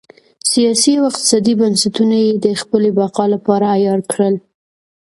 [0.51, 4.35] سیاسي او اقتصادي بنسټونه یې د خپلې بقا لپاره عیار کړل.